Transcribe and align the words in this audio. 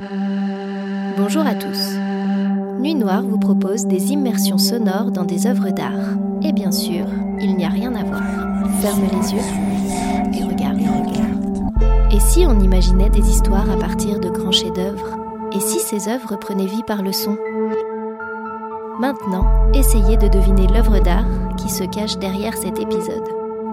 Bonjour 0.00 1.44
à 1.44 1.56
tous. 1.56 1.96
Nuit 2.78 2.94
Noire 2.94 3.24
vous 3.24 3.36
propose 3.36 3.84
des 3.86 4.12
immersions 4.12 4.56
sonores 4.56 5.10
dans 5.10 5.24
des 5.24 5.48
œuvres 5.48 5.70
d'art. 5.70 6.14
Et 6.40 6.52
bien 6.52 6.70
sûr, 6.70 7.04
il 7.40 7.56
n'y 7.56 7.64
a 7.64 7.68
rien 7.68 7.92
à 7.96 8.04
voir. 8.04 8.22
Ferme 8.80 9.02
les 9.10 9.32
yeux 9.32 10.38
et 10.38 10.44
regarde. 10.44 10.78
Et 12.12 12.20
si 12.20 12.46
on 12.46 12.60
imaginait 12.60 13.10
des 13.10 13.28
histoires 13.28 13.68
à 13.68 13.76
partir 13.76 14.20
de 14.20 14.28
grands 14.28 14.52
chefs-d'œuvre? 14.52 15.18
Et 15.52 15.58
si 15.58 15.80
ces 15.80 16.08
œuvres 16.08 16.36
prenaient 16.36 16.66
vie 16.66 16.84
par 16.86 17.02
le 17.02 17.10
son? 17.10 17.36
Maintenant, 19.00 19.46
essayez 19.74 20.16
de 20.16 20.28
deviner 20.28 20.68
l'œuvre 20.68 21.00
d'art 21.00 21.26
qui 21.56 21.70
se 21.70 21.82
cache 21.82 22.18
derrière 22.18 22.56
cet 22.56 22.78
épisode. 22.78 23.28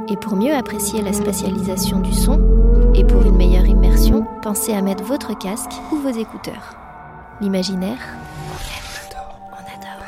Et 0.10 0.18
pour 0.18 0.36
mieux 0.36 0.56
apprécier 0.56 1.04
la 1.04 1.14
spatialisation 1.14 2.00
du 2.00 2.14
son, 2.14 2.40
et 2.96 3.04
pour 3.04 3.22
une 3.24 3.38
meilleure 3.38 3.66
pensez 4.46 4.74
à 4.76 4.82
mettre 4.84 5.04
votre 5.04 5.36
casque 5.36 5.72
ou 5.92 5.96
vos 5.96 6.12
écouteurs. 6.12 6.78
L'imaginaire, 7.42 7.98
on 8.48 9.10
adore, 9.10 9.40
on 9.50 9.56
adore. 9.56 10.06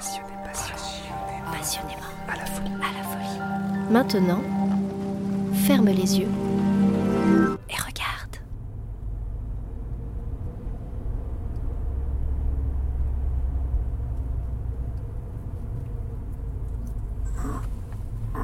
Passionnément, 1.52 2.14
à 2.28 2.36
la 2.38 2.46
folie. 2.46 2.70
À 2.76 2.94
la 2.96 3.04
folie. 3.04 3.42
Maintenant, 3.90 4.44
ferme 5.66 5.88
les 5.88 6.20
yeux 6.20 6.28
et 7.68 7.82
regarde. 7.82 8.36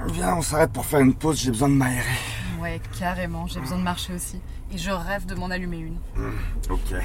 Viens, 0.07 0.37
on 0.37 0.41
s'arrête 0.41 0.71
pour 0.71 0.87
faire 0.87 1.01
une 1.01 1.13
pause, 1.13 1.39
j'ai 1.39 1.51
besoin 1.51 1.69
de 1.69 1.75
m'aérer. 1.75 2.32
Ouais, 2.63 2.79
carrément, 2.97 3.45
j'ai 3.45 3.59
besoin 3.59 3.77
de 3.77 3.83
marcher 3.83 4.13
aussi. 4.13 4.39
Et 4.73 4.77
je 4.77 4.89
rêve 4.89 5.25
de 5.25 5.35
m'en 5.35 5.49
allumer 5.49 5.79
une. 5.79 5.97
Ok. 6.69 6.95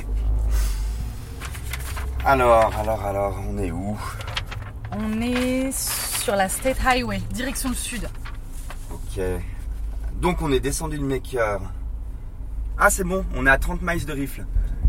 Alors, 2.25 2.73
alors, 2.79 3.05
alors, 3.05 3.41
on 3.45 3.59
est 3.59 3.73
où? 3.73 3.99
On 4.93 5.21
est 5.21 5.73
sur 5.73 6.37
la 6.37 6.49
State 6.49 6.79
Highway, 6.87 7.21
direction 7.33 7.71
le 7.71 7.75
sud. 7.75 8.09
Ok. 8.93 9.21
Donc 10.21 10.43
on 10.43 10.53
est 10.53 10.61
descendu 10.61 10.97
de 10.97 11.03
Maker. 11.03 11.61
Ah 12.79 12.89
c'est 12.89 13.03
bon, 13.03 13.25
on 13.35 13.45
est 13.45 13.51
à 13.51 13.59
30 13.59 13.83
miles 13.83 14.07
de 14.07 14.13
rifle. 14.13 14.47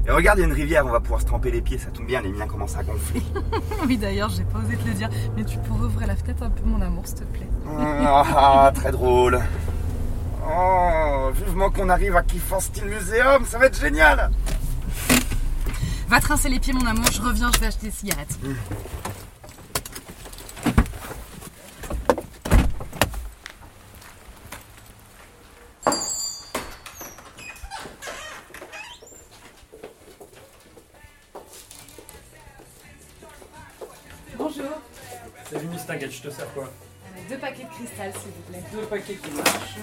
Et 0.08 0.12
regarde, 0.12 0.38
il 0.38 0.42
y 0.42 0.46
a 0.46 0.48
une 0.48 0.54
rivière, 0.54 0.86
on 0.86 0.92
va 0.92 1.00
pouvoir 1.00 1.22
se 1.22 1.26
tremper 1.26 1.50
les 1.50 1.62
pieds, 1.62 1.80
ça 1.80 1.90
tombe 1.90 2.06
bien, 2.06 2.22
les 2.22 2.30
miens 2.30 2.48
commencent 2.48 2.78
à 2.78 2.84
gonfler. 2.84 3.24
oui, 3.88 3.98
d'ailleurs, 3.98 4.30
j'ai 4.30 4.44
pas 4.44 4.60
osé 4.60 4.78
te 4.78 4.88
le 4.88 4.94
dire, 4.94 5.10
mais 5.36 5.44
tu 5.44 5.58
pourrais 5.58 5.86
ouvrir 5.86 6.08
la 6.08 6.16
fenêtre 6.16 6.44
un 6.44 6.52
peu, 6.52 6.64
mon 6.64 6.80
amour, 6.80 7.08
s'il 7.08 7.18
te 7.18 7.24
plaît. 7.24 7.50
Ah, 7.68 8.72
très 8.76 8.92
drôle. 8.92 9.40
Oh, 10.42 11.32
vivement 11.34 11.70
qu'on 11.70 11.90
arrive 11.90 12.16
à 12.16 12.24
Clifford 12.24 12.62
Steel 12.62 12.86
Museum, 12.86 13.46
ça 13.46 13.58
va 13.58 13.66
être 13.66 13.80
génial 13.80 14.32
Va 16.08 16.20
te 16.20 16.28
rincer 16.28 16.50
les 16.50 16.60
pieds, 16.60 16.74
mon 16.74 16.86
amour, 16.86 17.06
je 17.12 17.22
reviens, 17.22 17.52
je 17.54 17.60
vais 17.60 17.68
acheter 17.68 17.88
des 17.88 17.92
cigarettes. 17.92 18.40
Bonjour. 34.38 34.66
Salut 35.52 35.68
Miss 35.68 35.86
Tinguette, 35.86 36.12
je 36.12 36.22
te 36.22 36.30
sers 36.30 36.52
quoi 36.54 36.72
Deux 37.28 37.38
paquets 37.38 37.64
de 37.64 37.70
cristal, 37.70 38.12
s'il 38.14 38.32
vous 38.32 38.42
plaît. 38.50 38.64
Deux 38.72 38.86
paquets 38.88 39.16
qui 39.16 39.32
marchent. 39.32 39.78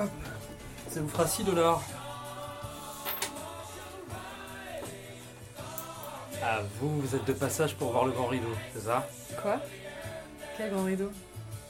Hop. 0.00 0.10
Ça 0.90 1.00
vous 1.00 1.08
fera 1.08 1.26
6 1.26 1.44
dollars. 1.44 1.82
Ah, 6.42 6.60
vous, 6.80 7.00
vous 7.00 7.14
êtes 7.16 7.24
de 7.24 7.32
passage 7.32 7.74
pour 7.76 7.92
voir 7.92 8.04
le 8.04 8.12
grand 8.12 8.26
rideau, 8.26 8.48
c'est 8.74 8.82
ça? 8.84 9.06
Quoi? 9.42 9.56
Quel 10.56 10.70
grand 10.70 10.84
rideau? 10.84 11.10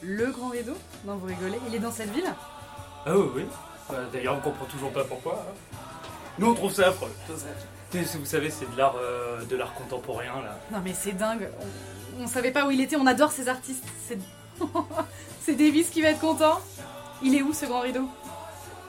Le 0.02 0.26
grand 0.30 0.48
rideau? 0.50 0.74
Non, 1.04 1.16
vous 1.16 1.26
rigolez. 1.26 1.58
Il 1.68 1.74
est 1.74 1.78
dans 1.78 1.90
cette 1.92 2.10
ville? 2.12 2.32
Ah 3.06 3.16
oui, 3.16 3.28
oui. 3.36 3.46
Bah, 3.88 3.96
D'ailleurs, 4.12 4.36
on 4.36 4.40
comprend 4.40 4.66
toujours 4.66 4.92
pas 4.92 5.04
pourquoi. 5.04 5.44
hein. 5.48 5.76
Nous, 6.38 6.50
on 6.50 6.54
trouve 6.54 6.72
ça 6.72 6.88
affreux. 6.88 7.10
Vous 7.92 8.26
savez, 8.26 8.50
c'est 8.50 8.70
de 8.70 8.76
l'art 8.76 8.94
euh, 9.00 9.42
de 9.44 9.56
l'art 9.56 9.72
contemporain, 9.74 10.24
là. 10.42 10.58
Non 10.70 10.80
mais 10.84 10.92
c'est 10.92 11.12
dingue. 11.12 11.48
On, 12.18 12.26
savait 12.26 12.50
pas 12.50 12.66
où 12.66 12.70
il 12.70 12.80
était. 12.80 12.96
On 12.96 13.06
adore 13.06 13.32
ces 13.32 13.48
artistes. 13.48 13.84
C'est 14.08 14.18
c'est 15.44 15.54
Davis 15.54 15.88
qui 15.90 16.02
va 16.02 16.08
être 16.08 16.20
content. 16.20 16.60
Il 17.22 17.34
est 17.34 17.42
où 17.42 17.52
ce 17.52 17.66
grand 17.66 17.80
rideau? 17.80 18.08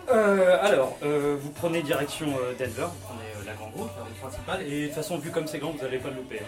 Euh, 0.10 0.58
alors, 0.62 0.98
euh, 1.04 1.36
vous 1.42 1.50
prenez 1.50 1.82
direction 1.82 2.28
euh, 2.28 2.54
Denver, 2.58 2.88
vous 2.88 3.08
prenez 3.08 3.30
euh, 3.36 3.46
la 3.46 3.54
grande 3.54 3.74
route, 3.74 3.90
la 3.98 4.04
route 4.04 4.16
principale, 4.22 4.62
et 4.64 4.84
de 4.84 4.86
toute 4.88 4.96
façon, 4.96 5.18
vu 5.18 5.32
comme 5.32 5.48
c'est 5.48 5.60
grand, 5.60 5.72
vous 5.72 5.84
allez 5.84 5.98
pas 5.98 6.10
le 6.10 6.16
louper. 6.16 6.40
hein. 6.42 6.46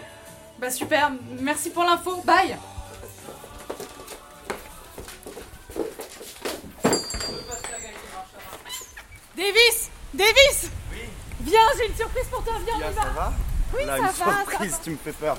Bah 0.58 0.70
super. 0.70 1.10
Merci 1.40 1.68
pour 1.70 1.84
l'info. 1.84 2.22
Bye. 2.24 2.56
Davis 9.36 9.90
Davis 10.14 10.70
Viens, 11.42 11.58
j'ai 11.78 11.86
une 11.88 11.96
surprise 11.96 12.26
pour 12.30 12.44
toi. 12.44 12.54
Viens, 12.66 12.74
on 12.86 12.90
y 12.90 12.94
va. 12.94 13.02
va? 13.12 13.32
Oui, 13.74 13.84
Là, 13.86 13.92
ça 13.92 13.98
une 13.98 14.04
va, 14.04 14.12
ça 14.12 14.34
surprise, 14.50 14.80
tu 14.84 14.90
me 14.90 14.96
fais 14.96 15.12
peur. 15.12 15.38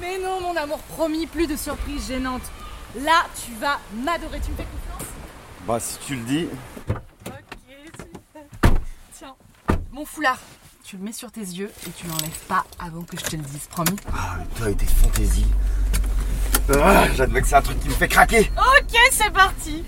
Mais 0.00 0.18
non, 0.18 0.40
mon 0.40 0.56
amour, 0.56 0.78
promis, 0.80 1.26
plus 1.26 1.46
de 1.46 1.56
surprises 1.56 2.08
gênantes. 2.08 2.42
Là, 3.02 3.24
tu 3.44 3.52
vas 3.54 3.78
m'adorer. 3.94 4.40
Tu 4.40 4.50
me 4.50 4.56
fais 4.56 4.64
confiance 4.64 5.08
Bah, 5.66 5.78
si 5.80 5.98
tu 6.06 6.14
le 6.16 6.22
dis. 6.24 6.48
Ok, 6.88 7.34
super. 7.98 8.42
Tiens, 9.16 9.34
mon 9.92 10.04
foulard. 10.04 10.38
Tu 10.84 10.96
le 10.96 11.02
mets 11.02 11.12
sur 11.12 11.32
tes 11.32 11.40
yeux 11.40 11.72
et 11.86 11.90
tu 11.90 12.06
l'enlèves 12.06 12.38
pas 12.46 12.64
avant 12.78 13.02
que 13.02 13.16
je 13.18 13.24
te 13.24 13.34
le 13.36 13.42
dise, 13.42 13.66
promis. 13.68 13.96
Ah, 14.14 14.36
mais 14.38 14.46
toi 14.56 14.70
et 14.70 14.74
tes 14.76 14.86
fantaisies. 14.86 15.46
Ah, 16.72 17.06
J'admets 17.14 17.42
que 17.42 17.48
c'est 17.48 17.56
un 17.56 17.62
truc 17.62 17.80
qui 17.80 17.88
me 17.88 17.94
fait 17.94 18.06
craquer. 18.08 18.50
Ok, 18.56 18.96
c'est 19.10 19.32
parti. 19.32 19.84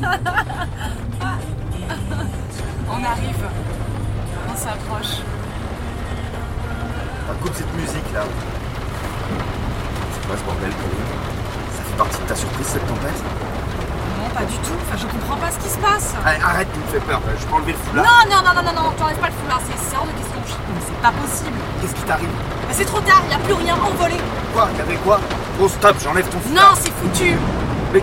On 2.88 3.04
arrive. 3.04 3.44
On 4.48 4.56
s'approche. 4.56 5.20
Par 7.26 7.36
contre, 7.38 7.54
cette 7.56 7.74
musique 7.74 8.12
là. 8.14 8.22
C'est 10.12 10.26
quoi 10.26 10.36
ce 10.36 10.42
bordel 10.44 10.70
pour 10.70 10.88
Ça 11.76 11.82
fait 11.84 11.96
partie 11.96 12.20
de 12.22 12.26
ta 12.26 12.34
surprise 12.34 12.66
cette 12.66 12.86
tempête? 12.86 13.22
Non, 14.18 14.28
pas 14.34 14.44
du 14.44 14.56
tout. 14.56 14.72
Enfin, 14.82 14.96
je 14.96 15.06
comprends 15.06 15.36
pas 15.36 15.50
ce 15.50 15.58
qui 15.58 15.68
se 15.68 15.78
passe. 15.78 16.14
Allez, 16.24 16.40
arrête, 16.42 16.68
tu 16.72 16.78
me 16.80 16.86
fais 16.86 17.00
peur. 17.06 17.20
Je 17.38 17.44
peux 17.46 17.54
enlever 17.54 17.72
le 17.72 17.78
foulard. 17.78 18.04
Non, 18.04 18.24
non, 18.30 18.42
non, 18.42 18.54
non, 18.54 18.62
non, 18.62 18.72
non, 18.82 18.90
t'enlèves 18.96 19.18
pas 19.18 19.28
le 19.28 19.34
foulard, 19.34 19.60
c'est 19.64 19.96
hors 19.96 20.06
de 20.06 20.12
question. 20.12 20.40
Mais 20.74 20.80
c'est 20.80 21.00
pas 21.02 21.12
possible. 21.12 21.58
Qu'est-ce 21.80 21.94
qui 21.94 22.02
t'arrive? 22.02 22.28
Mais 22.68 22.74
c'est 22.74 22.84
trop 22.86 23.00
tard, 23.00 23.22
y 23.30 23.34
a 23.34 23.38
plus 23.38 23.54
rien 23.54 23.74
envolé. 23.74 24.16
Quoi? 24.54 24.68
Y'avait 24.78 24.96
quoi? 24.96 25.20
Oh 25.60 25.68
stop, 25.68 25.96
j'enlève 26.02 26.28
ton 26.28 26.40
foulard. 26.40 26.70
Non, 26.72 26.78
c'est 26.80 26.92
foutu. 26.92 27.36
Mais 27.92 28.00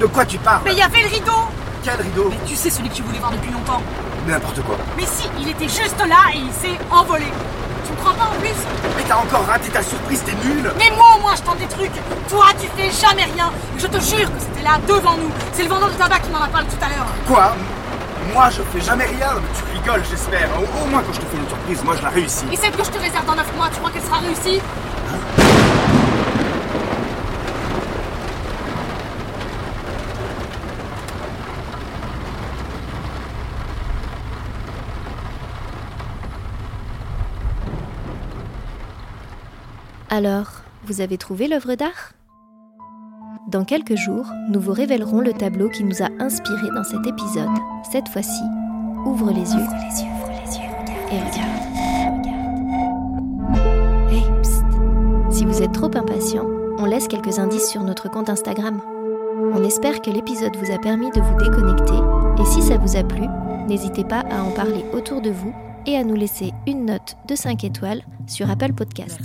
de 0.00 0.06
quoi 0.06 0.24
tu 0.24 0.38
parles 0.38 0.62
Mais 0.64 0.74
y 0.74 0.82
avait 0.82 1.02
le 1.02 1.08
rideau. 1.08 1.42
Quel 1.84 2.00
rideau 2.00 2.28
Mais 2.30 2.38
tu 2.46 2.56
sais 2.56 2.70
celui 2.70 2.88
que 2.88 2.94
tu 2.94 3.02
voulais 3.02 3.18
voir 3.18 3.30
depuis 3.32 3.50
longtemps. 3.52 3.82
N'importe 4.26 4.62
quoi. 4.62 4.76
Mais 4.96 5.04
si, 5.04 5.28
il 5.40 5.48
était 5.50 5.68
juste 5.68 5.98
là 6.08 6.32
et 6.34 6.38
il 6.38 6.52
s'est 6.52 6.78
envolé. 6.90 7.26
Tu 7.84 7.92
me 7.92 7.96
crois 7.96 8.14
pas 8.14 8.24
en 8.24 8.40
plus 8.40 8.54
Mais 8.96 9.02
t'as 9.06 9.16
encore 9.16 9.44
raté 9.46 9.68
ta 9.70 9.82
surprise, 9.82 10.22
t'es 10.24 10.34
nul 10.46 10.70
Mais 10.78 10.90
moi 10.96 11.06
au 11.16 11.20
moins 11.20 11.34
je 11.36 11.42
tente 11.42 11.58
des 11.58 11.66
trucs. 11.66 11.92
Toi 12.28 12.46
tu 12.60 12.66
fais 12.76 12.90
jamais 13.06 13.24
rien. 13.24 13.50
Je 13.78 13.86
te 13.86 13.98
jure 14.00 14.28
que 14.32 14.40
c'était 14.40 14.62
là 14.62 14.78
devant 14.86 15.16
nous. 15.16 15.30
C'est 15.52 15.64
le 15.64 15.68
vendeur 15.68 15.88
de 15.90 15.94
tabac 15.94 16.20
qui 16.20 16.30
m'en 16.30 16.40
a 16.42 16.48
parlé 16.48 16.66
tout 16.68 16.84
à 16.84 16.88
l'heure. 16.88 17.06
Quoi 17.26 17.52
Moi 18.32 18.48
je 18.50 18.62
fais 18.62 18.80
jamais 18.84 19.04
rien, 19.06 19.28
mais 19.36 19.48
tu 19.58 19.78
rigoles 19.78 20.04
j'espère. 20.08 20.48
Au, 20.56 20.84
au 20.84 20.86
moins 20.88 21.02
quand 21.02 21.12
je 21.12 21.20
te 21.20 21.26
fais 21.26 21.36
une 21.38 21.48
surprise, 21.48 21.82
moi 21.84 21.96
je 21.98 22.02
la 22.02 22.10
réussis. 22.10 22.44
Et 22.52 22.56
celle 22.56 22.72
que 22.72 22.84
je 22.84 22.90
te 22.90 22.98
réserve 22.98 23.26
dans 23.26 23.34
9 23.34 23.56
mois, 23.56 23.68
tu 23.72 23.78
crois 23.78 23.90
qu'elle 23.90 24.04
sera 24.04 24.18
réussie? 24.18 24.60
Alors, 40.12 40.62
vous 40.86 41.00
avez 41.00 41.16
trouvé 41.18 41.46
l'œuvre 41.46 41.76
d'art? 41.76 42.14
Dans 43.48 43.64
quelques 43.64 43.94
jours, 43.94 44.26
nous 44.48 44.58
vous 44.58 44.72
révélerons 44.72 45.20
le 45.20 45.32
tableau 45.32 45.68
qui 45.68 45.84
nous 45.84 46.02
a 46.02 46.08
inspiré 46.18 46.68
dans 46.74 46.82
cet 46.82 47.06
épisode. 47.06 47.48
Cette 47.92 48.08
fois-ci, 48.08 48.42
ouvre 49.06 49.30
les 49.30 49.52
yeux. 49.52 49.68
les 49.68 50.02
yeux, 50.02 50.10
les 50.32 50.56
yeux. 50.56 50.68
Et 51.12 51.20
regarde. 51.20 52.26
Hey, 54.10 54.24
psst. 54.42 54.64
Si 55.30 55.44
vous 55.44 55.62
êtes 55.62 55.72
trop 55.72 55.96
impatient, 55.96 56.46
on 56.78 56.86
laisse 56.86 57.06
quelques 57.06 57.38
indices 57.38 57.68
sur 57.68 57.84
notre 57.84 58.10
compte 58.10 58.30
Instagram. 58.30 58.80
On 59.52 59.62
espère 59.62 60.02
que 60.02 60.10
l'épisode 60.10 60.56
vous 60.56 60.72
a 60.72 60.78
permis 60.78 61.12
de 61.12 61.20
vous 61.20 61.38
déconnecter 61.38 62.42
et 62.42 62.46
si 62.46 62.62
ça 62.62 62.78
vous 62.78 62.96
a 62.96 63.04
plu, 63.04 63.28
n'hésitez 63.68 64.02
pas 64.02 64.24
à 64.28 64.42
en 64.42 64.50
parler 64.50 64.84
autour 64.92 65.20
de 65.20 65.30
vous 65.30 65.54
et 65.86 65.96
à 65.96 66.02
nous 66.02 66.16
laisser 66.16 66.52
une 66.66 66.86
note 66.86 67.14
de 67.28 67.36
5 67.36 67.62
étoiles 67.62 68.02
sur 68.26 68.50
Apple 68.50 68.72
Podcast. 68.72 69.20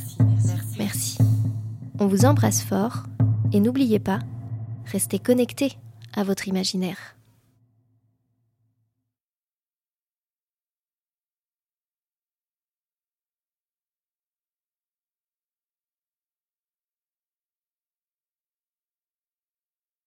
On 1.98 2.08
vous 2.08 2.26
embrasse 2.26 2.62
fort 2.62 3.04
et 3.54 3.62
n'oubliez 3.62 4.00
pas, 4.00 4.20
restez 4.86 5.18
connectés 5.18 5.78
à 6.14 6.24
votre 6.24 6.50
imaginaire. 6.50 7.15